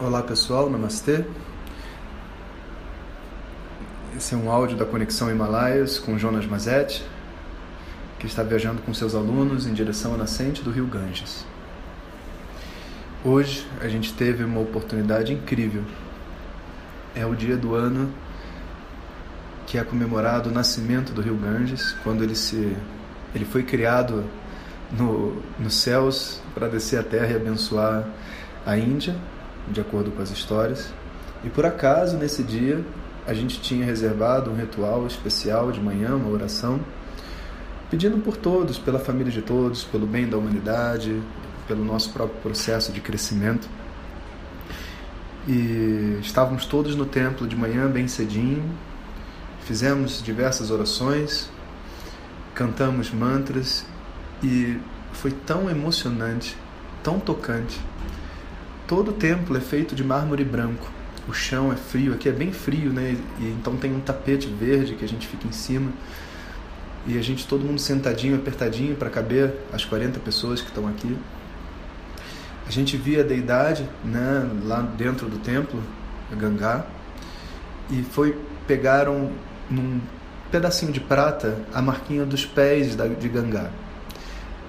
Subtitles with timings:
[0.00, 1.24] Olá pessoal, namastê.
[4.16, 7.04] Esse é um áudio da Conexão Himalaias com Jonas Mazetti,
[8.16, 11.44] que está viajando com seus alunos em direção à nascente do rio Ganges.
[13.24, 15.82] Hoje a gente teve uma oportunidade incrível.
[17.12, 18.08] É o dia do ano
[19.66, 22.72] que é comemorado o nascimento do rio Ganges, quando ele se
[23.34, 24.24] ele foi criado
[24.92, 28.08] no, nos céus para descer à terra e abençoar
[28.64, 29.16] a Índia
[29.70, 30.92] de acordo com as histórias.
[31.44, 32.84] E por acaso, nesse dia,
[33.26, 36.80] a gente tinha reservado um ritual especial de manhã, uma oração,
[37.90, 41.22] pedindo por todos, pela família de todos, pelo bem da humanidade,
[41.66, 43.68] pelo nosso próprio processo de crescimento.
[45.46, 48.62] E estávamos todos no templo de manhã, bem cedinho,
[49.64, 51.50] fizemos diversas orações,
[52.54, 53.86] cantamos mantras
[54.42, 54.78] e
[55.12, 56.56] foi tão emocionante,
[57.02, 57.78] tão tocante
[58.88, 60.90] Todo o templo é feito de mármore branco.
[61.28, 63.18] O chão é frio, aqui é bem frio, né?
[63.38, 65.92] E então tem um tapete verde que a gente fica em cima.
[67.06, 71.14] E a gente todo mundo sentadinho, apertadinho para caber as 40 pessoas que estão aqui.
[72.66, 75.82] A gente via a deidade, né, lá dentro do templo,
[76.32, 76.86] a Gangá,
[77.90, 79.30] e foi pegaram
[79.70, 80.00] num
[80.50, 83.70] pedacinho de prata a marquinha dos pés de Gangá.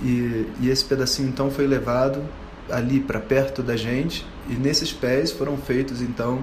[0.00, 2.22] E, e esse pedacinho então foi levado
[2.70, 6.42] ali para perto da gente e nesses pés foram feitos então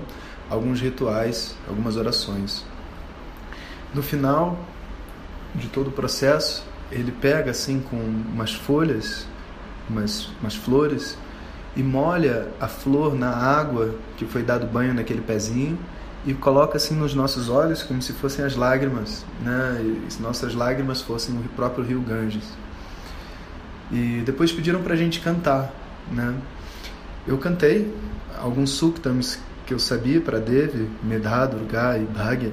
[0.49, 2.65] alguns rituais, algumas orações.
[3.93, 4.59] No final
[5.55, 9.25] de todo o processo, ele pega assim com umas folhas,
[9.89, 11.17] umas, umas flores
[11.75, 15.79] e molha a flor na água que foi dado banho naquele pezinho
[16.25, 19.81] e coloca assim nos nossos olhos como se fossem as lágrimas, né?
[19.81, 22.43] E se nossas lágrimas fossem o próprio rio Ganges.
[23.91, 25.73] E depois pediram para a gente cantar
[26.11, 26.35] né?
[27.27, 27.93] Eu cantei
[28.39, 32.51] alguns suktams que eu sabia para Devi, Medha, Durga e Bhagya.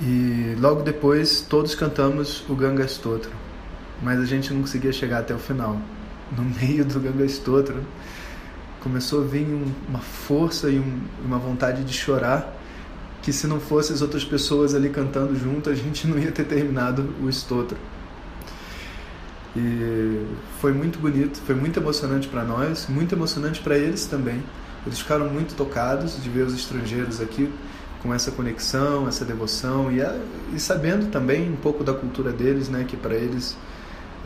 [0.00, 3.30] E logo depois todos cantamos o Ganga Stotra,
[4.02, 5.76] mas a gente não conseguia chegar até o final.
[6.36, 7.76] No meio do Ganga Stotra
[8.80, 9.46] começou a vir
[9.88, 10.82] uma força e
[11.24, 12.54] uma vontade de chorar
[13.22, 16.44] que se não fossem as outras pessoas ali cantando junto, a gente não ia ter
[16.44, 17.78] terminado o Stotra.
[19.56, 20.26] E
[20.60, 24.42] foi muito bonito, foi muito emocionante para nós, muito emocionante para eles também.
[24.84, 27.50] Eles ficaram muito tocados de ver os estrangeiros aqui
[28.02, 30.14] com essa conexão, essa devoção e, a,
[30.52, 33.56] e sabendo também um pouco da cultura deles, né, que para eles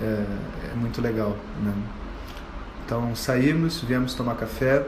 [0.01, 0.25] é,
[0.73, 1.37] é, muito legal.
[1.63, 1.73] Né?
[2.85, 4.85] Então saímos, viemos tomar café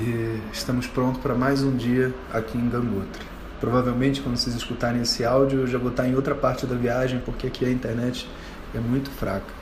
[0.00, 3.26] e estamos prontos para mais um dia aqui em Gangotri.
[3.60, 7.20] Provavelmente quando vocês escutarem esse áudio eu já vou estar em outra parte da viagem
[7.22, 8.26] porque aqui a internet
[8.74, 9.54] é muito fraca.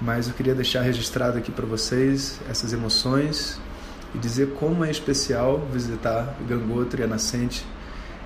[0.00, 3.60] Mas eu queria deixar registrado aqui para vocês essas emoções
[4.14, 7.66] e dizer como é especial visitar Gangotri, a nascente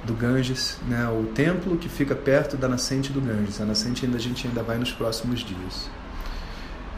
[0.04, 3.60] do Ganges, né, o templo que fica perto da nascente do Ganges.
[3.60, 5.88] A nascente ainda a gente ainda vai nos próximos dias.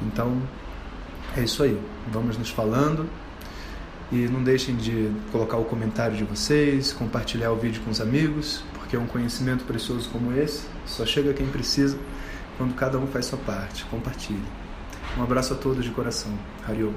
[0.03, 0.41] Então,
[1.37, 1.78] é isso aí.
[2.11, 3.09] Vamos nos falando
[4.11, 8.62] e não deixem de colocar o comentário de vocês, compartilhar o vídeo com os amigos,
[8.75, 11.97] porque um conhecimento precioso como esse só chega quem precisa
[12.57, 13.85] quando cada um faz sua parte.
[13.87, 14.45] Compartilhe.
[15.19, 16.33] Um abraço a todos de coração.
[16.67, 16.93] Hariom.